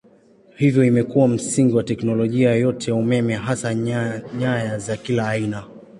[0.55, 5.63] Hivyo imekuwa msingi wa teknolojia yote ya umeme hasa nyaya za kila aina.